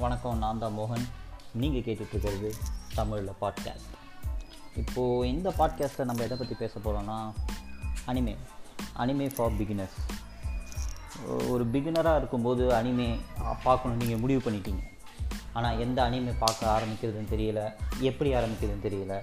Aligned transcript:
வணக்கம் 0.00 0.38
நான் 0.38 0.58
தான் 0.58 0.74
மோகன். 0.78 1.04
நீங்கள் 1.52 1.84
கேட்டுட்ருக்கிறது 1.86 2.48
தமிழில் 2.94 3.38
பாட்காஸ்ட் 3.40 3.94
இப்போது 4.76 5.28
இந்த 5.28 5.48
பாட்காஸ்ட்டில் 5.58 6.08
நம்ம 6.08 6.22
எதை 6.22 6.36
பற்றி 6.38 6.54
பேச 6.58 6.80
போகிறோன்னா 6.84 7.16
அனிமே 8.06 8.34
அனிமே 8.98 9.26
ஃபார் 9.36 9.56
பிகினர்ஸ் 9.60 9.96
ஒரு 11.48 11.64
பிகினராக 11.72 12.16
இருக்கும்போது 12.16 12.64
அனிமே 12.80 13.08
பார்க்கணும் 13.62 13.96
நீங்கள் 13.96 14.22
முடிவு 14.24 14.42
பண்ணிட்டீங்க. 14.44 14.82
ஆனால் 15.52 15.78
எந்த 15.78 15.98
அனிமே 16.10 16.34
பார்க்க 16.44 16.72
ஆரம்பிக்கிறதுன்னு 16.76 17.32
தெரியல 17.34 17.62
எப்படி 18.10 18.32
ஆரம்பிக்கிறதுன்னு 18.34 18.86
தெரியல. 18.88 19.16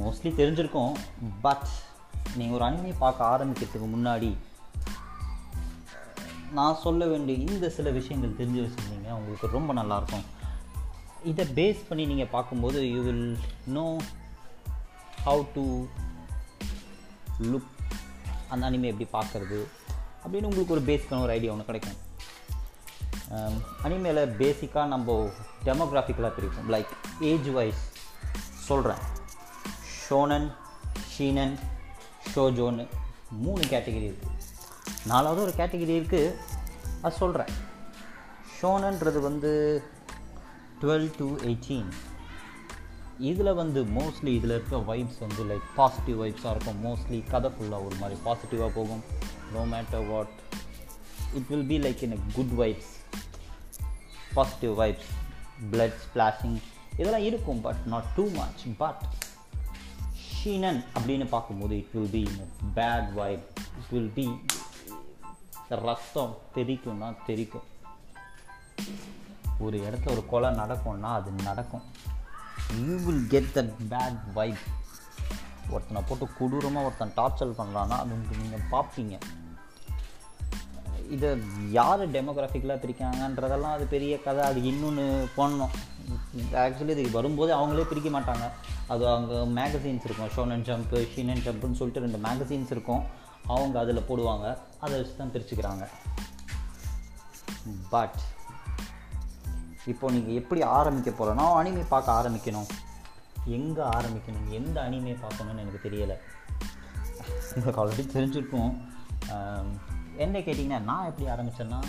மோஸ்ட்லி 0.00 0.32
தெரிஞ்சிருக்கும் 0.40 0.94
பட் 1.46 1.66
நீங்கள் 2.36 2.58
ஒரு 2.60 2.66
அனிமே 2.70 2.94
பார்க்க 2.98 3.32
ஆரம்பிக்கிறதுக்கு 3.32 3.90
முன்னாடி 3.96 4.30
நான் 6.58 6.80
சொல்ல 6.82 7.06
வேண்டிய 7.06 7.38
இந்த 7.52 7.66
சில 7.70 7.90
விஷயங்கள் 7.90 8.38
தெரிஞ்சு 8.40 8.60
வச்சுருந்தீங்க 8.64 9.10
உங்களுக்கு 9.18 9.48
ரொம்ப 9.56 9.74
நல்லாயிருக்கும். 9.74 10.26
இதை 11.30 11.44
பேஸ் 11.58 11.80
பண்ணி 11.88 12.04
நீங்கள் 12.06 12.32
பார்க்கும்போது 12.34 12.78
you 12.90 13.00
will 13.02 13.38
know 13.76 13.84
how 15.24 15.42
to 15.54 15.64
look 17.50 17.70
அந்த 18.48 18.70
அனிமே 18.70 18.90
எப்படி 18.92 19.08
பார்க்குறது 19.12 19.58
அப்படின்னு 20.24 20.48
உங்களுக்கு 20.50 20.74
ஒரு 20.76 20.82
பேசிக்கான 20.90 21.22
ஒரு 21.22 21.32
ஐடியா 21.38 21.52
ஒன்று 21.52 21.68
கிடைக்கும். 21.70 21.98
அனிமேல 23.84 24.20
பேசிக்காக 24.40 24.86
நம்ம 24.94 25.16
டெமோக்ராஃபிக்கலாக 25.64 26.32
பிரிப்போம் 26.36 26.70
லைக் 26.74 26.92
ஏஜ் 27.20 27.48
வைஸ் 27.48 27.84
சொல்கிறேன் 28.68 29.02
ஷோனன் 30.00 30.48
ஷீனன் 31.12 31.54
ஷோஜோன்னு 32.34 32.84
மூணு 33.44 33.62
கேட்டகரி 33.72 34.06
இருக்குது 34.10 34.39
நாலாவது 35.08 35.42
ஒரு 35.42 35.52
கேட்டகரி 35.56 35.94
இருக்குது 36.00 36.34
அது 37.02 37.16
சொல்கிறேன் 37.16 37.52
ஷோனன்றது 38.54 39.20
வந்து 39.20 39.50
டுவெல் 40.80 41.10
டு 41.16 41.26
எயிட்டீன். 41.36 41.90
இதில் 43.18 43.52
வந்து 43.54 43.84
மோஸ்ட்லி 43.84 44.32
இதில் 44.38 44.50
இருக்க 44.50 44.76
வைப்ஸ் 44.76 45.18
வந்து 45.18 45.42
லைக் 45.50 45.66
பாசிட்டிவ் 45.76 46.22
வைப்ஸாக 46.22 46.50
இருக்கும். 46.50 46.78
மோஸ்ட்லி 46.84 47.18
கதை 47.28 47.50
ஃபுல்லாக 47.50 47.86
ஒரு 47.86 47.94
மாதிரி 47.94 48.20
பாசிட்டிவாக 48.24 48.70
போகும். 48.74 49.02
No 49.52 49.64
matter 49.74 50.06
what 50.10 50.34
it 51.34 51.48
will 51.48 51.66
be 51.66 51.78
like 51.78 52.02
in 52.02 52.12
a 52.12 52.20
good 52.32 52.54
vibes 52.62 52.92
positive 54.34 54.74
vibes 54.80 55.10
blood 55.72 55.98
splashing 56.06 56.58
இதெல்லாம் 56.98 57.22
இருக்கும் 57.22 57.60
but 57.60 57.82
not 57.86 58.04
too 58.16 58.30
much 58.30 58.62
but 58.78 59.02
ஷீனன் 60.42 60.80
அப்படின்னு 60.94 61.28
பார்க்கும்போது 61.28 61.76
it 61.76 61.92
will 61.92 62.10
be 62.10 62.22
in 62.30 62.50
bad 62.74 63.12
vibe 63.12 63.44
it 63.58 63.90
will 63.90 64.12
be 64.14 64.26
ரத்தம் 65.70 66.36
தெரிக்கும்னா 66.54 67.14
தெரிக்கும் 67.26 67.66
ஒரு 69.58 69.78
இடத்துல 69.78 70.10
ஒரு 70.10 70.26
கொலை 70.26 70.50
நடக்கும்னா 70.50 71.10
அது 71.18 71.30
நடக்கும். 71.42 71.82
You 72.76 72.96
will 72.96 73.26
get 73.26 73.50
that 73.54 73.72
bad 73.90 74.18
vibe 74.34 74.64
ஒருத்தனை 75.70 76.02
போட்டு 76.08 76.28
கொடூரமாக 76.38 76.86
ஒருத்தன் 76.86 77.14
டார்ச்சர் 77.16 77.58
பண்ணுறான்னா 77.60 77.96
அது 78.02 78.10
நீங்கள் 78.38 78.66
பார்ப்பீங்க. 78.70 79.18
இதை 81.10 81.38
யார் 81.70 82.10
டெமோகிராஃபிக்கலாக 82.10 82.82
பிரிக்காங்கன்றதெல்லாம் 82.84 83.76
அது 83.76 83.86
பெரிய 83.86 84.22
கதை. 84.22 84.44
அது 84.44 84.62
இன்னொன்று 84.62 85.28
பண்ணணும் 85.36 85.74
ஆக்சுவலி 86.52 86.88
இது 86.88 87.10
வரும்போது 87.10 87.54
அவங்களே 87.54 87.88
பிரிக்க 87.92 88.20
மாட்டாங்க. 88.20 88.48
அது 88.86 89.08
அங்கே 89.08 89.34
மேகசின்ஸ் 89.34 90.04
இருக்கும். 90.04 90.30
ஷோனன் 90.36 90.66
ஜம்ப்பு 90.68 91.08
ஷீனன் 91.14 91.44
ஜம்ப்புன்னு 91.46 91.80
சொல்லிட்டு 91.80 92.04
ரெண்டு 92.06 92.18
மேகசின்ஸ் 92.28 92.70
இருக்கும். 92.70 93.04
அவங்க 93.54 93.76
அதில் 93.82 94.06
போடுவாங்க. 94.08 94.46
அதை 94.84 94.94
வச்சு 94.98 95.16
தான் 95.20 95.32
பிரிச்சுக்கிறாங்க. 95.34 95.84
பட் 97.94 98.18
இப்போ 99.92 100.06
நீங்கள் 100.16 100.38
எப்படி 100.40 100.60
ஆரம்பிக்க 100.78 101.10
போகிறோன்னா 101.10 101.46
அனிமே 101.60 101.84
பார்க்க 101.94 102.18
ஆரம்பிக்கணும். 102.20 102.70
எங்கே 103.58 103.84
ஆரம்பிக்கணும்? 103.96 104.48
எந்த 104.58 104.76
அனிமே 104.86 105.14
பார்க்கணும்னு 105.24 105.62
எனக்கு 105.64 105.84
தெரியலை. 105.86 106.16
உங்களுக்கு 107.54 107.82
ஆல்ரெடி 107.82 108.04
தெரிஞ்சிருக்கும். 108.16 108.72
என்ன 110.24 110.38
கேட்டிங்கன்னா 110.46 110.78
நான் 110.90 111.08
எப்படி 111.10 111.26
ஆரம்பித்தேன்னா 111.34 111.80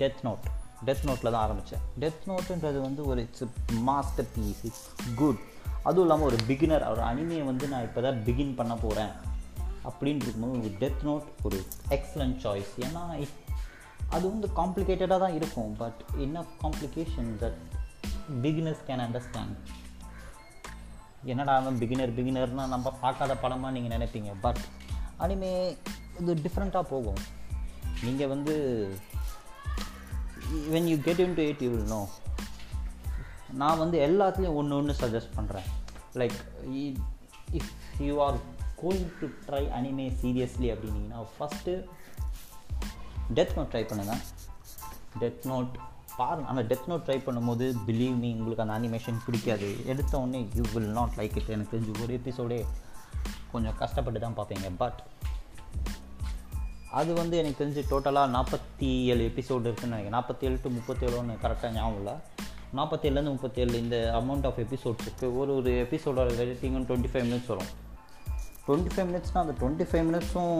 டெத் 0.00 0.22
நோட் 0.26 0.46
டெத் 0.86 1.04
நோட்டில் 1.08 1.32
தான் 1.34 1.44
ஆரம்பித்தேன் 1.46 1.82
டெத் 2.02 2.24
நோட்டுன்றது 2.30 2.78
வந்து 2.86 3.02
ஒரு 3.10 3.20
it's 3.26 3.44
master 3.88 4.28
piece 4.34 4.62
it's 4.68 4.86
good 5.20 5.40
அதுவும் 5.82 6.04
இல்லாமல் 6.04 6.28
ஒரு 6.30 6.38
பிகினர் 6.48 6.84
ஒரு 6.90 7.02
அனிமையை 7.10 7.44
வந்து 7.44 7.68
நான் 7.68 7.86
இப்போ 7.88 8.00
தான் 8.00 8.18
பிகின் 8.26 8.54
பண்ண 8.54 8.74
போகிறேன் 8.76 9.12
அப்படின்னு 9.88 10.24
இருக்கும்போது 10.24 10.52
உங்களுக்கு 10.52 10.80
டெத் 10.84 11.06
நோட் 11.08 11.26
ஒரு 11.42 11.58
எக்ஸலண்ட் 11.88 12.36
சாய்ஸ் 12.44 12.72
ஏன்னா 12.78 13.04
இட் 13.22 13.38
அது 14.08 14.24
வந்து 14.32 14.48
காம்ப்ளிகேட்டடாக 14.56 15.22
தான் 15.24 15.34
இருக்கும். 15.34 15.72
பட் 15.76 16.00
என்ன 16.16 16.44
complication 16.62 17.30
that 17.42 17.60
beginners 18.42 18.84
can 18.86 19.02
understand 19.06 19.56
என்னடா 21.24 21.52
அவன் 21.56 21.78
பிகினர் 21.78 22.16
பிகினர்னால் 22.16 22.72
நம்ம 22.74 22.90
பார்க்காத 22.90 23.36
படமாக 23.36 23.78
நீங்கள் 23.78 23.94
நினைப்பீங்க. 23.96 24.32
பட் 24.40 24.62
அனிமே 25.20 25.52
இது 26.20 26.34
டிஃப்ரெண்ட்டாக 26.34 26.82
போகும். 26.82 27.22
நீங்கள் 28.02 28.28
வந்து 28.28 28.54
when 30.72 30.88
you 30.92 30.96
get 30.96 31.18
into 31.34 31.42
it 31.42 31.62
you 31.62 31.70
will 31.70 31.88
know 31.88 32.08
நான் 33.52 33.78
வந்து 33.78 33.96
எல்லாத்துலேயும் 34.06 34.58
ஒன்று 34.60 34.76
ஒன்று 34.76 34.94
சஜஸ்ட் 35.00 35.34
பண்ணுறேன் 35.36 35.68
like 36.14 36.38
if 37.58 37.72
you 37.98 38.14
are 38.24 38.38
going 38.84 39.12
to 39.20 39.26
try 39.26 39.64
anime 39.78 40.06
seriously 40.22 40.68
அப்படின்னீங்கன்னா 40.74 41.20
ஃபஸ்ட்டு 41.38 41.72
டெத் 43.34 43.54
நோட் 43.56 43.70
ட்ரை 43.72 43.82
பண்ணுங்கள் 43.90 44.22
டெத் 45.20 45.44
நோட் 45.44 45.68
பாருங்கள் 46.16 46.50
ஆனால் 46.50 46.66
டெத் 46.66 46.88
நோட் 46.88 47.04
ட்ரை 47.06 47.18
பண்ணும்போது 47.26 47.76
பிலீவ் 47.86 48.16
மீ 48.16 48.32
உங்களுக்கு 48.32 48.64
அந்த 48.66 48.74
அனிமேஷன் 48.74 49.14
பிடிக்காது. 49.26 49.86
எடுத்த 49.86 50.18
உடனே 50.18 50.48
you 50.54 50.62
will 50.74 50.88
not 50.88 51.10
like 51.16 51.36
it 51.36 51.48
எனக்கு 51.48 51.76
தெரிஞ்சு 51.76 52.02
ஒரு 52.02 52.20
எபிசோடே 52.24 52.66
கொஞ்சம் 53.52 53.76
கஷ்டப்பட்டு 53.76 54.20
தான் 54.20 54.36
பார்ப்பீங்க. 54.36 54.70
பட் 54.76 55.02
அது 56.90 57.12
வந்து 57.12 57.36
எனக்கு 57.36 57.64
தெரிஞ்சு 57.64 57.92
டோட்டலாக 57.92 58.34
நாற்பத்தி 58.36 59.04
ஏழு 59.04 59.28
எபிசோடு 59.28 59.60
இருக்குன்னு 59.60 59.96
நினைக்கிறேன். 59.96 60.14
நாற்பத்தி 60.14 60.44
ஏழு 60.44 60.60
டு 60.62 60.70
முப்பத்தேழுன்னு 60.70 61.34
கரெக்டாக 61.34 61.72
ஞாபகம் 61.72 61.96
இல்லை. 61.96 62.12
நாற்பத்தேழுலேருந்து 62.76 63.34
முப்பத்தேழு 63.36 63.78
இந்த 63.78 64.22
அமௌண்ட் 64.24 64.46
ஆஃப் 64.46 64.58
எபிசோட்ஸ் 64.58 65.06
இருக்குது 65.06 65.36
ஒரு 65.36 65.56
ஒரு 65.56 65.88
எபிசோடோட 65.90 66.30
ரேட்டிங்கும் 66.42 66.86
டுவெண்ட்டி 66.88 67.10
ஃபைவ் 67.12 67.26
மினிட்ஸ் 67.30 67.46
வரும். 67.46 67.82
டுவெண்ட்டி 68.66 68.92
ஃபைவ் 68.92 69.08
மினிட்ஸ்னால் 69.10 69.44
அந்த 69.44 69.54
டுவெண்ட்டி 69.60 69.86
ஃபைவ் 69.90 70.06
மினிட்ஸும் 70.08 70.54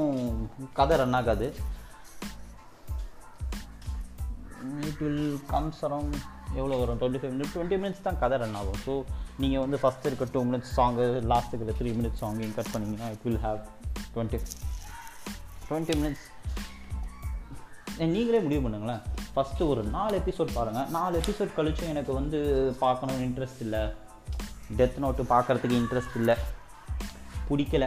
கதை 0.79 0.97
ரன் 1.01 1.17
ஆகாது. 1.19 1.47
இட் 4.89 5.01
வில் 5.05 5.25
கம்ஸ் 5.53 5.81
அரவுண்ட் 5.87 6.19
எவ்வளோ 6.59 6.77
வரும்? 6.81 6.99
Twenty 7.01 7.21
five 7.23 7.33
minutes 7.35 7.55
twenty 7.55 7.79
minutes 7.83 8.05
தான் 8.07 8.19
கதை 8.23 8.37
ரன் 8.43 8.57
ஆகும். 8.61 8.81
ஸோ 8.87 8.93
நீங்கள் 9.43 9.63
வந்து 9.65 9.79
ஃபஸ்ட்டு 9.83 10.09
இருக்க 10.11 10.27
டூ 10.35 10.41
மினிட்ஸ் 10.51 10.73
சாங்கு 10.79 11.05
லாஸ்ட்டுக்கு 11.33 11.65
இருக்கிற 11.65 11.79
த்ரீ 11.81 11.93
மினிட்ஸ் 11.99 12.23
சாங்கையும் 12.25 12.55
கட் 12.59 12.73
பண்ணிங்கன்னா 12.75 13.09
it 13.15 13.25
will 13.29 13.43
have 13.47 13.61
twenty 14.15 14.41
twenty 15.69 15.97
minutes 16.01 16.25
நீங்களே 18.13 18.41
முடிவு 18.45 18.63
பண்ணுங்களேன். 18.65 19.03
ஃபஸ்ட்டு 19.35 19.69
ஒரு 19.73 19.83
நாலு 19.97 20.15
எபிசோட் 20.21 20.51
பாருங்கள் 20.57 20.91
நாலு 20.97 21.15
எபிசோட் 21.23 21.57
கழிச்சும் 21.59 21.93
எனக்கு 21.95 22.13
வந்து 22.19 22.39
பார்க்கணும்னு 22.85 23.27
இன்ட்ரெஸ்ட் 23.29 23.63
இல்லை. 23.67 23.83
டெத் 24.79 25.01
நோட்டு 25.05 25.23
பார்க்குறதுக்கு 25.33 25.81
இன்ட்ரெஸ்ட் 25.83 26.17
இல்லை. 26.21 26.37
பிடிக்கல 27.49 27.87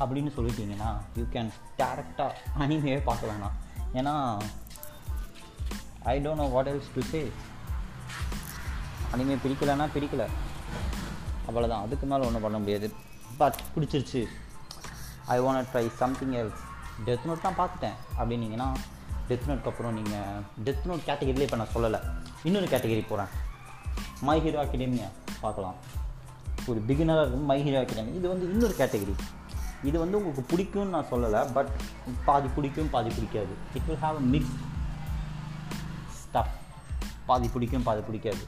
அப்படின்னு 0.00 0.30
சொல்லிட்டீங்கன்னா 0.36 0.90
யூ 1.14 1.24
கேன் 1.32 1.50
டேரெக்டாக 1.78 2.32
அனிமையே 2.58 3.02
பார்க்க 3.08 3.30
வேணாம். 3.30 3.56
ஏன்னா 3.94 4.14
I 6.02 6.20
don't 6.20 6.40
know 6.42 6.46
what 6.56 6.68
else 6.68 6.92
to 6.94 7.02
say 7.10 7.32
anime 9.14 9.36
பிடிக்கலன்னா 9.44 9.86
பிடிக்கல. 9.94 10.26
அவ்வளோதான் 11.48 11.82
அதுக்கு 11.82 12.06
மேலே 12.06 12.26
ஒன்றும் 12.26 12.42
பண்ண 12.42 12.58
முடியாது. 12.58 12.94
பட் 13.36 13.58
பிடிச்சிருச்சு. 13.74 14.22
I 15.26 15.40
want 15.40 15.70
try 15.72 15.84
something 15.94 16.32
else 16.32 16.60
death 17.06 17.26
note 17.28 17.46
தான் 17.46 17.58
பார்த்துட்டேன். 17.60 17.96
அப்படின்னீங்கன்னா 18.18 18.68
டெத் 19.28 19.48
நோட்க்கு 19.48 19.70
அப்புறம் 19.72 19.94
நீங்கள் 19.94 20.40
டெத் 20.64 20.86
நோட் 20.88 21.06
கேட்டகரியிலே 21.06 21.46
இப்போ 21.48 21.56
நான் 21.56 21.74
சொல்லலை. 21.74 22.00
இன்னொரு 22.42 22.66
கேட்டகரி 22.66 23.04
போகிறேன் 23.08 23.32
மை 24.20 24.40
ஹீரோ 24.40 24.64
அகாடமியா 24.64 25.08
பார்க்கலாம். 25.40 25.74
ஒரு 26.70 26.80
பிகினராக 26.88 27.22
இருக்கும் 27.24 27.48
மை 27.50 27.58
ஹீரோ 27.66 27.78
அகாடமி 27.84 28.12
இது 28.18 28.26
வந்து 28.32 28.46
இன்னொரு 28.52 28.74
கேட்டகரி 28.80 29.14
இது 29.88 29.96
வந்து 30.02 30.16
உங்களுக்கு 30.18 30.44
பிடிக்கும்னு 30.50 30.94
நான் 30.96 31.08
சொல்லலை 31.12 31.40
பட் 31.54 31.70
பாதி 32.26 32.48
பிடிக்கும் 32.56 32.90
பாதி 32.94 33.10
பிடிக்காது. 33.16 33.54
It 33.76 33.86
will 33.88 34.02
have 34.04 34.18
a 34.20 34.24
mix 34.34 34.56
stuff 36.20 36.52
பாதி 37.28 37.48
பிடிக்கும் 37.54 37.86
பாதி 37.88 38.02
பிடிக்காது. 38.08 38.44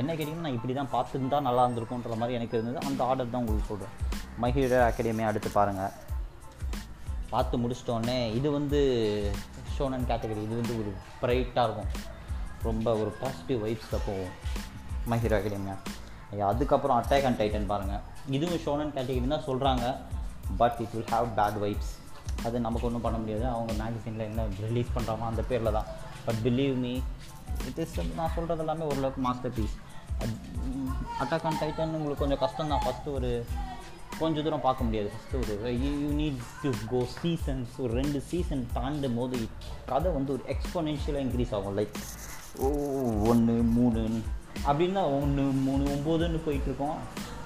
என்ன 0.00 0.10
கேட்டிங்கன்னா 0.14 0.46
நான் 0.46 0.58
இப்படி 0.58 0.74
தான் 0.78 0.92
பார்த்துருந்தா 0.94 1.40
நல்லா 1.48 1.64
இருந்திருக்குன்ற 1.66 2.16
மாதிரி 2.20 2.36
எனக்கு 2.38 2.56
இருந்தது. 2.58 2.78
அந்த 2.90 3.00
ஆர்டர் 3.08 3.34
தான் 3.34 3.42
உங்களுக்கு 3.44 3.70
சொல்கிறேன் 3.72 3.96
மை 4.42 4.50
ஹீரோ 4.58 4.78
அகாடமி 4.90 5.26
அடுத்து 5.30 5.50
பாருங்கள் 5.58 5.92
பார்த்து 7.32 7.56
முடிச்சிட்டோடனே 7.62 8.18
இது 8.38 8.48
வந்து 8.58 8.78
ஷோனன் 9.74 10.08
கேட்டகரி 10.10 10.40
இது 10.46 10.54
வந்து 10.60 10.74
ஒரு 10.80 10.92
ப்ரைட்டாக 11.20 11.66
இருக்கும். 11.66 11.92
ரொம்ப 12.68 12.88
ஒரு 13.02 13.10
பாசிட்டிவ் 13.20 13.62
வைப்ஸில் 13.64 14.04
போகும். 14.08 14.34
மை 15.10 15.18
ஹீரோ 15.24 15.36
அகாடமியா 15.40 15.76
அதுக்கப்புறம் 16.52 16.98
அட்டாக் 17.00 17.26
அண்ட் 17.28 17.38
டைட்டன் 17.40 17.70
பாருங்கள் 17.72 18.02
இதுவும் 18.36 18.62
ஷோனன் 18.64 18.92
கேட்டகரி 18.96 19.28
தான் 19.34 19.46
சொல்கிறாங்க 19.48 19.84
but 20.60 20.78
it 20.84 20.94
will 20.96 21.10
have 21.14 21.28
bad 21.38 21.58
vibes 21.64 21.92
அது 22.46 22.56
நமக்கு 22.66 22.86
ஒன்றும் 22.88 23.04
பண்ண 23.06 23.16
முடியாது. 23.22 23.44
அவங்க 23.54 23.72
மேகசினில் 23.80 24.26
என்ன 24.28 24.44
ரிலீஸ் 24.66 24.94
பண்ணுறாமோ 24.96 25.24
அந்த 25.30 25.42
பேரில் 25.50 25.76
தான். 25.78 25.88
But 26.26 26.40
believe 26.46 26.74
me 26.84 26.92
it 27.68 27.80
is 27.84 27.96
நான் 28.20 28.34
சொல்கிறது 28.36 28.62
எல்லாமே 28.64 28.84
ஓரளவுக்கு 28.90 29.20
master 29.26 29.54
piece 29.58 29.76
Attack 31.22 31.46
on 31.50 31.60
Titan 31.62 31.94
உங்களுக்கு 31.98 32.22
கொஞ்சம் 32.22 32.42
கஷ்டம் 32.44 32.72
தான். 32.72 32.82
ஃபஸ்ட்டு 32.86 33.14
ஒரு 33.18 33.30
கொஞ்சம் 34.18 34.44
தூரம் 34.44 34.64
பார்க்க 34.66 34.86
முடியாது. 34.86 35.08
ஃபஸ்ட்டு 35.12 35.40
ஒரு 35.42 35.54
you 35.82 36.10
need 36.22 36.40
to 36.62 36.70
go 36.92 37.00
seasons 37.20 37.72
ஒரு 37.84 37.92
ரெண்டு 38.00 38.20
சீசன் 38.30 38.64
தாண்டும் 38.76 39.18
போது 39.20 39.38
கதை 39.92 40.12
வந்து 40.18 40.32
ஒரு 40.36 40.44
எக்ஸ்பொனென்ஷியலாக 40.54 41.24
இன்க்ரீஸ் 41.26 41.54
ஆகும். 41.58 41.76
லைக் 41.80 41.96
ஓ 42.64 42.68
ஒன்று 43.32 43.56
மூணு 43.78 44.02
அப்படின்னா 44.68 45.02
ஒன்று 45.20 45.42
மூணு 45.66 45.84
ஒம்போதுன்னு 45.94 46.40
போயிட்டுருக்கோம். 46.46 46.98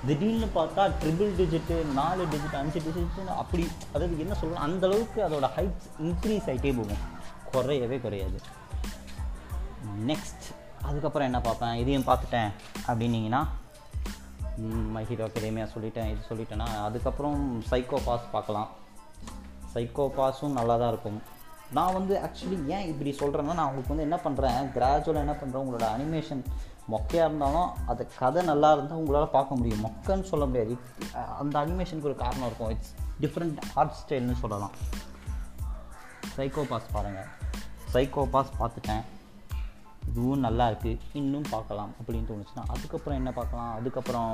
திடீர்னு 0.09 0.49
பார்த்தா 0.57 0.83
ட்ரிபிள் 1.01 1.31
டிஜிட்டு 1.41 1.77
நாலு 1.99 2.23
டிஜிட் 2.33 2.57
அஞ்சு 2.61 2.81
டிஜிட்னு 2.87 3.35
அப்படி 3.43 3.65
அதாவது 3.95 4.19
என்ன 4.25 4.35
சொல்லலாம் 4.41 4.65
அந்தளவுக்கு 4.67 5.21
அதோட 5.27 5.49
ஹைட்ஸ் 5.57 5.89
இன்க்ரீஸ் 6.07 6.49
ஆகிட்டே 6.53 6.73
போகும். 6.79 7.03
குறையவே 7.53 7.99
குறையாது. 8.07 8.39
நெக்ஸ்ட் 10.11 10.47
அதுக்கப்புறம் 10.89 11.29
என்ன 11.29 11.41
பார்ப்பேன்? 11.41 11.77
இதையும் 11.83 12.09
பார்த்துட்டேன். 12.09 12.51
அப்படின்னீங்கன்னா 12.89 13.43
மை 14.95 15.05
ஹீரோ 15.05 15.25
அகாடமியா 15.29 15.67
சொல்லிட்டேன் 15.75 16.11
இது 16.11 16.21
சொல்லிட்டேன்னா 16.31 16.67
அதுக்கப்புறம் 16.89 17.39
சைக்கோ 17.71 17.99
பாஸ் 18.09 18.27
பார்க்கலாம். 18.35 18.69
சைக்கோ 19.75 20.05
பாஸும் 20.19 20.59
நல்லா 20.59 20.75
தான் 20.83 20.93
இருக்கும். 20.93 21.21
நான் 21.77 21.97
வந்து 21.99 22.15
ஆக்சுவலி 22.27 22.59
ஏன் 22.75 22.87
இப்படி 22.91 23.11
சொல்கிறேன்னா 23.21 23.55
நான் 23.59 23.69
உங்களுக்கு 23.71 23.93
வந்து 23.93 24.07
என்ன 24.09 24.19
பண்ணுறேன் 24.27 24.61
கிராஜுவலாக 24.77 25.27
என்ன 25.27 25.37
பண்ணுறேன் 25.41 25.63
உங்களோட 25.65 25.87
அனிமேஷன் 25.97 26.43
மொக்கையாக 26.93 27.29
இருந்தாலும் 27.29 27.69
அது 27.91 28.03
கதை 28.19 28.41
நல்லா 28.51 28.71
இருந்தால் 28.75 29.01
உங்களால் 29.01 29.35
பார்க்க 29.37 29.59
முடியும். 29.59 29.83
மொக்கன்னு 29.87 30.31
சொல்ல 30.31 30.45
முடியாது. 30.51 30.75
அந்த 31.43 31.55
அனிமேஷனுக்கு 31.65 32.11
ஒரு 32.11 32.19
காரணம் 32.25 32.47
இருக்கும். 32.49 32.73
இட்ஸ் 32.75 32.93
டிஃப்ரெண்ட் 33.23 33.59
ஆர்ட் 33.81 33.99
ஸ்டைல்னு 34.01 34.37
சொல்லலாம். 34.43 34.75
சைக்கோ 36.37 36.63
பாஸ் 36.73 36.93
பாருங்கள் 36.97 37.31
சைக்கோ 37.95 38.23
பாஸ் 38.35 38.57
பார்த்துட்டேன். 38.61 39.05
இதுவும் 40.11 40.45
நல்லா 40.47 40.65
இருக்குது 40.71 41.01
இன்னும் 41.21 41.49
பார்க்கலாம் 41.55 41.93
அப்படின்னு 41.99 42.29
தோணுச்சுன்னா 42.31 42.65
அதுக்கப்புறம் 42.75 43.19
என்ன 43.21 43.31
பார்க்கலாம்? 43.39 43.71
அதுக்கப்புறம் 43.79 44.33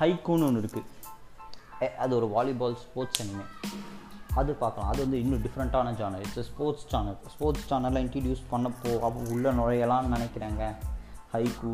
ஹைக்கூன்னு 0.00 0.46
ஒன்று 0.48 0.62
இருக்குது 0.64 1.88
அது 2.04 2.12
ஒரு 2.18 2.26
வாலிபால் 2.34 2.78
ஸ்போர்ட்ஸ் 2.84 3.20
அனிமே 3.22 3.44
அது 4.40 4.50
பார்க்கலாம். 4.62 4.88
அது 4.92 5.00
வந்து 5.04 5.20
இன்னும் 5.22 5.42
டிஃப்ரெண்ட்டான 5.44 5.92
channel 6.00 6.24
it's 6.26 6.48
sports 6.48 6.86
channel 6.92 7.18
sports 7.34 7.66
சேனலில் 7.70 8.02
இன்ட்ரடியூஸ் 8.04 8.42
பண்ணப்போ 8.52 8.92
அப்போ 9.06 9.20
உள்ளே 9.34 9.50
நுழையலாம்னு 9.60 10.14
நினைக்கிறேங்க. 10.16 10.64
ஹைக்கூ. 11.32 11.70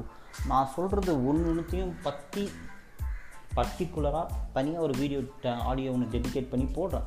நான் 0.51 0.73
சொல்கிறது 0.77 1.13
ஒன்றுத்தையும் 1.31 1.95
பற்றி 2.07 2.45
பர்டிகுலராக 3.57 4.25
தனியாக 4.57 4.87
ஒரு 4.87 4.95
வீடியோ 5.01 5.21
ஆடியோ 5.69 5.93
ஒன்று 5.97 6.15
டெடிகேட் 6.15 6.53
பண்ணி 6.55 6.67
போடுறேன். 6.79 7.07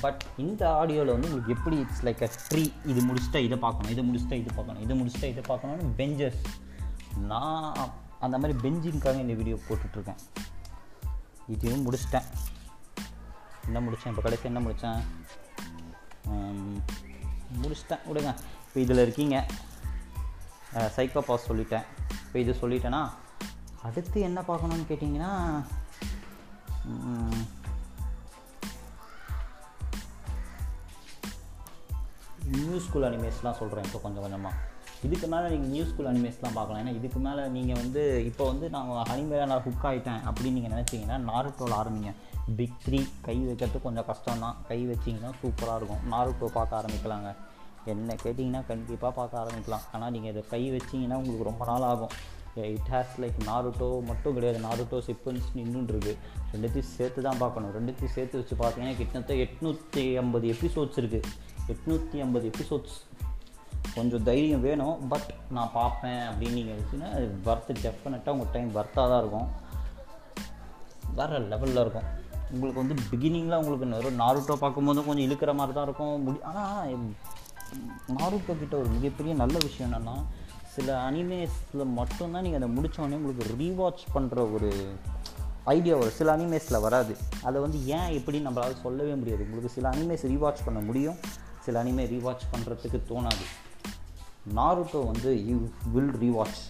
பட் 0.00 0.22
இந்த 0.44 0.62
ஆடியோவில் 0.78 1.12
வந்து 1.14 1.28
உங்களுக்கு 1.28 1.54
எப்படி 1.56 1.76
இட்ஸ் 1.82 2.04
லைக் 2.06 2.22
அ 2.26 2.28
ட்ரீ 2.46 2.62
இது 2.92 3.00
முடிச்சுட்டா 3.08 3.40
இதை 3.48 3.58
பார்க்கணும் 3.64 3.92
இதை 3.94 4.02
முடிச்சுட்டா 4.08 4.36
இது 4.42 4.50
பார்க்கணும் 4.56 4.82
இதை 4.86 4.94
முடிச்சுட்டா 5.00 5.28
இதை 5.34 5.42
பார்க்கணும்னு 5.50 5.94
பெஞ்சஸ் 6.00 6.40
நான் 7.32 7.76
அந்த 8.24 8.36
மாதிரி 8.38 8.54
பெஞ்சிங்காக 8.64 9.20
இந்த 9.24 9.34
வீடியோ 9.40 9.56
போட்டுட்ருக்கேன். 9.66 10.20
இதையும் 11.54 11.84
முடிச்சிட்டேன். 11.86 12.26
என்ன 13.66 13.80
முடித்தேன் 13.84 14.12
இப்போ 14.12 14.22
கடைசி 14.26 14.46
என்ன 14.50 14.60
முடித்தேன் 14.64 15.00
முடிச்சிட்டேன். 17.62 18.02
விடுங்க. 18.08 18.30
இப்போ 18.66 18.78
இதில் 18.84 19.02
இருக்கீங்க. 19.06 19.36
சைக்கோ 20.96 21.22
பாஸ் 21.28 21.48
சொல்லிட்டேன். 21.50 21.84
இப்போ 22.26 22.38
இது 22.44 22.52
சொல்லிட்டேன்னா 22.62 23.02
அடுத்து 23.88 24.18
என்ன 24.28 24.40
பார்க்கணும்னு 24.50 24.88
கேட்டிங்கன்னா 24.90 25.32
நியூ 32.54 32.78
ஸ்கூல் 32.84 33.06
அனிமேஸ்லாம் 33.08 33.58
சொல்கிறேன் 33.60 33.86
இப்போ 33.88 33.98
கொஞ்சம் 34.04 34.24
கொஞ்சமாக 34.24 34.72
இதுக்கு 35.06 35.26
மேலே 35.32 35.46
நீங்கள் 35.52 35.72
நியூ 35.72 35.84
ஸ்கூல் 35.88 36.08
அனிமேஸ்லாம் 36.10 36.56
பார்க்கலாம். 36.58 36.80
ஏன்னா 36.82 36.92
இதுக்கு 36.98 37.18
மேலே 37.26 37.42
நீங்கள் 37.56 37.78
வந்து 37.80 38.02
இப்போ 38.28 38.44
வந்து 38.50 38.66
நான் 38.74 38.90
அனிமேல 39.14 39.46
நான் 39.50 39.64
ஹுக் 39.66 39.86
ஆகிட்டேன் 39.88 40.22
அப்படின்னு 40.28 40.56
நீங்கள் 40.58 40.74
நினச்சிங்கன்னா 40.74 41.16
நாருட்டோவில் 41.30 41.78
ஆரம்பிங்க. 41.80 42.12
பிக் 42.58 42.78
த்ரீ 42.84 43.00
கை 43.26 43.36
வைக்கிறது 43.48 43.78
கொஞ்சம் 43.86 44.06
கஷ்டம் 44.10 44.44
தான் 44.44 44.56
கை 44.70 44.78
வச்சிங்கன்னா 44.90 45.32
சூப்பராக 45.42 45.78
இருக்கும். 45.80 46.02
நாருட்டோ 46.12 46.48
பார்க்க 46.56 46.80
ஆரம்பிக்கலாங்க. 46.80 47.30
என்ன 47.92 48.14
கேட்டிங்கன்னா 48.22 48.62
கண்டிப்பாக 48.70 49.12
பார்க்க 49.18 49.42
ஆரம்பிக்கலாம். 49.42 49.84
ஆனால் 49.94 50.12
நீங்கள் 50.14 50.32
இதை 50.32 50.42
கை 50.52 50.62
வச்சிங்கன்னா 50.76 51.18
உங்களுக்கு 51.20 51.50
ரொம்ப 51.50 51.64
நாள் 51.70 51.86
ஆகும். 51.92 52.12
இட் 52.74 52.90
ஹேஸ் 52.94 53.14
லைக் 53.22 53.38
நாருட்டோ 53.48 53.88
மட்டும் 54.10 54.34
கிடையாது. 54.36 54.58
நாருட்டோ 54.66 54.98
சிப்பன்ஸ் 55.08 55.48
இன்னும் 55.62 55.88
இருக்குது 55.92 56.18
ரெண்டுத்தையும் 56.52 56.90
சேர்த்து 56.96 57.24
தான் 57.26 57.40
பார்க்கணும். 57.42 57.72
ரெண்டுத்தையும் 57.76 58.14
சேர்த்து 58.16 58.40
வச்சு 58.40 58.56
பார்த்தீங்கன்னா 58.60 58.96
கிட்டத்தட்ட 59.00 59.34
எட்நூற்றி 59.44 60.04
ஐம்பது 60.22 60.46
எபிசோட்ஸ் 60.54 61.00
இருக்குது 61.02 61.30
எட்நூற்றி 61.74 62.16
ஐம்பது 62.24 62.46
எபிசோட்ஸ் 62.52 62.96
கொஞ்சம் 63.96 64.24
தைரியம் 64.28 64.64
வேணும். 64.68 64.96
பட் 65.12 65.28
நான் 65.56 65.74
பார்ப்பேன் 65.78 66.22
அப்படின்னு 66.30 66.58
நீங்கள் 66.60 66.78
வச்சுன்னா 66.80 67.08
வர்த்து 67.48 67.74
டெஃபினட்டாக 67.84 68.34
உங்கள் 68.36 68.52
டைம் 68.54 68.70
வர்த்தாக 68.78 69.06
தான் 69.12 69.22
இருக்கும். 69.24 69.50
வேறு 71.18 71.40
லெவலில் 71.52 71.82
இருக்கும். 71.84 72.08
உங்களுக்கு 72.52 72.82
வந்து 72.82 72.96
பிகினிங்கில் 73.10 73.60
உங்களுக்கு 73.62 74.16
நாருட்டோ 74.22 74.56
பார்க்கும்போது 74.64 75.06
கொஞ்சம் 75.08 75.26
இழுக்கிற 75.28 75.52
மாதிரி 75.60 75.74
தான் 75.76 75.86
இருக்கும். 75.88 76.16
முடி 76.26 76.38
ஆனால் 76.50 77.04
நாருட்டோ 78.08 78.58
கிட்ட 78.58 78.76
ஒரு 78.76 78.88
மிகப்பெரிய 78.88 79.34
நல்ல 79.34 79.58
விஷயம் 79.62 79.92
என்னென்னா 79.92 80.24
சில 80.68 81.10
அனிமேஸில் 81.10 81.86
மட்டும்தான் 81.86 82.42
நீங்கள் 82.42 82.62
அதை 82.62 82.76
முடித்தோடனே 82.76 83.16
உங்களுக்கு 83.16 83.56
ரீவாட்ச் 83.58 84.16
பண்ணுற 84.16 84.52
ஒரு 84.52 84.92
ஐடியா 85.64 85.96
வரும். 85.96 86.12
சில 86.12 86.36
அனிமேஸில் 86.36 86.80
வராது. 86.80 87.16
அதை 87.42 87.60
வந்து 87.60 87.86
ஏன் 87.86 88.10
எப்படி 88.10 88.46
நம்மளால் 88.46 88.80
சொல்லவே 88.80 89.14
முடியாது? 89.14 89.42
உங்களுக்கு 89.42 89.68
சில 89.68 89.90
அனிமேஸ் 89.90 90.26
ரீவாட்ச் 90.26 90.64
பண்ண 90.64 90.80
முடியும். 90.80 91.14
சில 91.60 91.84
அனிமே 91.84 92.06
ரீவாட்ச் 92.14 92.46
பண்ணுறதுக்கு 92.52 93.00
தோணாது. 93.08 93.44
நாருட்டோ 94.56 95.04
வந்து 95.04 95.46
யூ 95.46 95.56
வில் 95.92 96.14
ரீவாட்ச் 96.20 96.62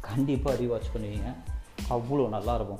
கண்டிப்பாக 0.00 0.62
ரீவாட்ச் 0.62 0.96
பண்ணுவீங்க. 0.96 1.34
அவ்வளோ 1.90 2.26
நல்லாயிருக்கும் 2.28 2.78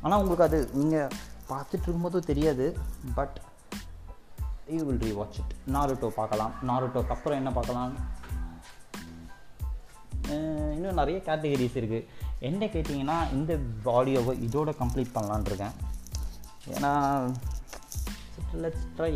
ஆனால் 0.00 0.22
உங்களுக்கு 0.22 0.44
அது 0.44 0.68
நீங்கள் 0.72 1.10
பார்த்துட்டு 1.48 1.86
இருக்கும்போதும் 1.86 2.26
தெரியாது. 2.26 2.78
But 3.14 3.40
you 4.76 4.80
will 4.88 5.02
rewatch 5.06 5.38
it 5.42 5.52
Naruto 5.74 6.08
பார்க்கலாம். 6.20 6.54
நாருட்டோக்கு 6.70 7.14
அப்புறம் 7.16 7.38
என்ன 7.40 7.50
பார்க்கலாம்? 7.58 7.92
இன்னும் 10.76 10.98
நிறைய 11.00 11.18
கேட்டகரிஸ் 11.26 11.78
இருக்குது 11.80 12.06
என்ன 12.48 12.66
கேட்டிங்கன்னா 12.72 13.18
இந்த 13.36 13.52
ஆடியோவை 13.98 14.34
இதோட 14.46 14.70
கம்ப்ளீட் 14.80 15.14
பண்ணலான்னு 15.14 15.48
இருக்கேன். 15.50 15.76
ஏன்னா 16.74 16.92
லெட்ஸ் 18.62 18.86
ட்ரை 18.98 19.12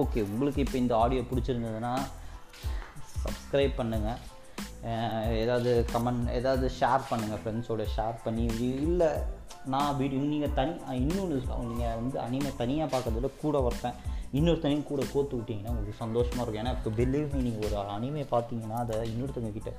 ஓகே 0.00 0.20
உங்களுக்கு 0.30 0.62
இப்போ 0.64 0.78
இந்த 0.84 0.94
ஆடியோ 1.02 1.22
பிடிச்சிருந்ததுன்னா 1.30 1.92
சப்ஸ்கிரைப் 3.24 3.74
பண்ணுங்கள் 3.80 4.22
ஏதாவது 5.42 5.70
கமெண்ட் 5.92 6.30
ஏதாவது 6.38 6.66
ஷேர் 6.80 7.08
பண்ணுங்கள் 7.10 7.40
ஃப்ரெண்ட்ஸோட 7.42 7.84
ஷேர் 7.96 8.16
பண்ணி. 8.24 8.44
இல்லை 8.86 9.10
நான் 9.74 9.96
வீடு 9.98 10.16
நீங்கள் 10.32 10.54
தனி 10.58 10.72
இன்னொன்று 11.02 11.36
நீங்கள் 11.70 11.96
வந்து 12.00 12.16
அனிமே 12.26 12.50
தனியாக 12.62 12.88
பார்க்குறதோட 12.92 13.28
கூட 13.42 13.58
வரப்பேன் 13.66 13.96
இன்னொருத்தனையும் 14.38 14.88
கூட 14.90 15.02
கோத்து 15.12 15.36
விட்டிங்கன்னா 15.38 15.72
உங்களுக்கு 15.72 16.02
சந்தோஷமாக 16.04 16.42
இருக்கும். 16.42 16.62
ஏன்னா 16.62 16.74
இப்போ 16.76 16.90
பிலீவ் 16.98 17.28
மீ 17.34 17.40
நீங்கள் 17.46 17.66
ஒரு 17.68 17.76
அனிமே 17.96 18.24
பார்த்தீங்கன்னா 18.34 18.78
அதை 18.84 18.96
இன்னொருத்தங்க 19.12 19.52
கிட்ட 19.58 19.72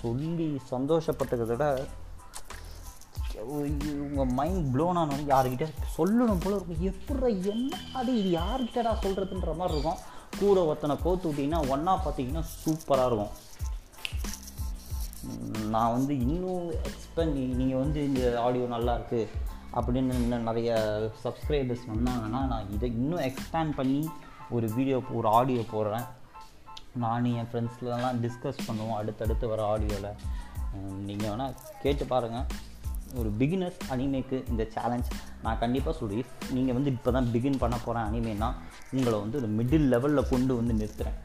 சொல்லி 0.00 0.48
சந்தோஷப்பட்டதை 0.72 1.46
விட 1.52 1.66
உங்கள் 4.08 4.32
மைண்ட் 4.38 4.66
ப்ளோன் 4.72 4.98
ஆனவங்க 5.02 5.32
யார்கிட்ட 5.34 5.66
சொல்லணும் 5.96 6.42
போல 6.42 6.56
இருக்கும். 6.56 6.82
எப்படி 6.90 7.30
என்ன 7.52 7.78
அது 8.00 8.10
இது? 8.20 8.30
யார்கிட்டடா 8.40 8.92
சொல்கிறதுன்ற 9.04 9.52
மாதிரி 9.60 9.76
இருக்கும். 9.76 10.00
கூட 10.40 10.58
ஒருத்தனை 10.68 10.96
கோத்து 11.04 11.28
விட்டிங்கன்னா 11.28 11.62
ஒன்றா 11.74 11.94
பார்த்தீங்கன்னா 12.04 12.44
சூப்பராக 12.62 13.08
இருக்கும். 13.10 13.32
நான் 15.70 15.92
வந்து 15.92 16.20
இன்னும் 16.20 16.70
எக்ஸ்பெண்ட் 16.70 17.56
நீங்கள் 17.56 17.78
வந்து 17.78 18.04
இந்த 18.04 18.40
ஆடியோ 18.40 18.66
நல்லா 18.66 18.96
இருக்குது 18.96 19.28
அப்படின்னு 19.72 20.14
இன்னும் 20.14 20.42
நிறைய 20.42 20.70
சப்ஸ்கிரைபர்ஸ் 21.24 21.84
வந்தாங்கன்னா 21.88 22.46
நான் 22.46 22.70
இதை 22.70 22.88
இன்னும் 22.88 23.20
எக்ஸ்பேண்ட் 23.20 23.70
பண்ணி 23.70 24.08
ஒரு 24.50 24.68
வீடியோ 24.68 25.02
ஒரு 25.12 25.28
ஆடியோ 25.28 25.64
போடுறேன். 25.72 26.06
நான் 26.94 27.24
என் 27.24 27.46
ஃப்ரெண்ட்ஸ்லலாம் 27.46 28.20
டிஸ்கஸ் 28.20 28.66
பண்ணுவோம் 28.66 28.96
அடுத்தடுத்து 28.96 29.48
வர 29.48 29.62
ஆடியோவில் 29.62 30.10
நீங்கள் 30.96 31.30
வேணால் 31.30 31.54
கேட்டு 31.82 32.06
பாருங்கள் 32.06 32.46
ஒரு 33.14 33.30
பிகினர்ஸ் 33.30 33.78
அனிமேக்கு 33.90 34.44
இந்த 34.48 34.64
சேலஞ்ச் 34.64 35.08
நான் 35.42 35.58
கண்டிப்பாக 35.58 35.98
சொல்கிறேன் 35.98 36.52
நீங்கள் 36.52 36.74
வந்து 36.74 36.90
இப்போ 36.90 37.10
தான் 37.10 37.24
பிகின் 37.24 37.58
பண்ண 37.58 37.76
போகிறேன் 37.76 38.04
அனிமேனா 38.04 38.48
உங்களை 38.92 39.18
வந்து 39.20 39.38
ஒரு 39.38 39.46
மிடில் 39.46 39.88
லெவலில் 39.88 40.28
கொண்டு 40.28 40.56
வந்து 40.56 40.74
நிறுத்துகிறேன் 40.74 41.18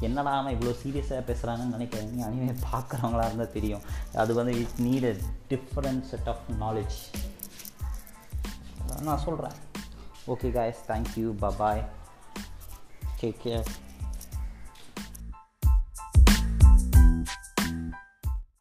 என்னடா 0.00 0.38
அவன் 0.38 0.58
இவ்வளோ 0.58 0.74
சீரியஸாக 0.82 1.22
பேசுகிறாங்கன்னு 1.30 1.76
நினைக்கிறீங்க 1.76 2.24
அனிமே 2.28 2.54
பார்க்குறவங்களா 2.72 3.26
இருந்தால் 3.26 3.52
தெரியும். 3.52 3.82
அது 4.14 4.34
வந்து 4.34 4.54
it 4.60 4.80
need 4.80 5.08
a 5.10 5.16
different 5.48 6.02
set 6.02 6.28
of 6.28 6.46
knowledge 6.60 6.98
நான் 9.02 9.18
சொல்கிறேன் 9.18 9.56
okay 10.26 10.52
guys 10.52 10.82
thank you 10.88 11.28
bye bye 11.40 11.84
take 13.20 13.40
care 13.44 13.68